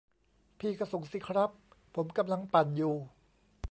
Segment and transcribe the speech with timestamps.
[0.59, 1.51] พี่ก็ส่งสิครับ
[1.95, 2.95] ผมกำลังปั่นอยู่